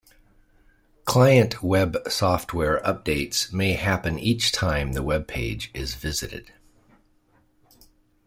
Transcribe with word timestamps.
Client 1.05 1.61
web 1.61 1.95
software 2.07 2.81
updates 2.83 3.53
may 3.53 3.73
happen 3.73 4.17
each 4.17 4.51
time 4.51 4.93
the 4.93 5.03
web 5.03 5.27
page 5.27 5.69
is 5.75 5.93
visited. 5.93 6.51